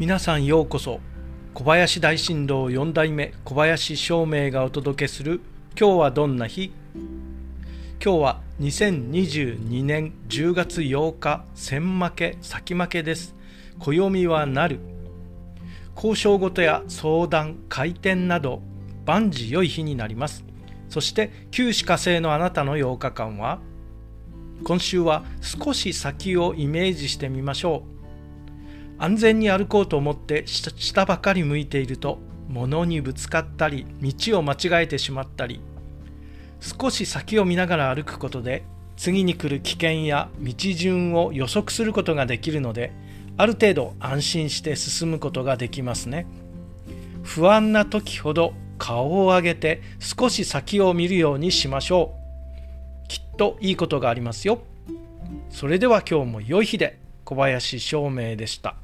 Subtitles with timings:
[0.00, 0.98] 皆さんようこそ
[1.52, 5.42] 小林大震動4代目小林照明がお届けする
[5.78, 6.72] 今日はどんな日？
[8.02, 13.34] 今日は2022年10月8日先負け先負けです。
[13.78, 14.80] 暦はなる。
[15.94, 18.62] 交渉事や相談開店など
[19.04, 20.46] 万事良い日になります。
[20.88, 23.58] そして旧歯科生のあなたの8日間は
[24.64, 28.00] 今週は少し先をイメージしてみましょう。
[29.02, 32.18] 安全に歩こうと思って下ばかり向いていると
[32.48, 35.62] 物にぶつかったり道を間違えてしまったり
[36.60, 38.62] 少し先を見ながら歩くことで
[38.98, 42.92] 次に来る危険や道順を予測することができるので
[43.38, 46.26] ある程度安心して進むことができますね。
[47.22, 52.14] 不安な時ほど顔を上げて少し先を見るようにしましょ
[53.06, 53.08] う。
[53.08, 54.60] きっといいことがありますよ。
[55.48, 57.00] それでは今日も良い日で。
[57.30, 58.74] 小林照明でした。